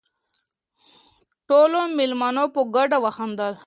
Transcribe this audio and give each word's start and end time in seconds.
ټولو 1.47 1.79
مېلمنو 1.97 2.45
په 2.55 2.61
ګډه 2.75 2.97
وخندل. 3.05 3.53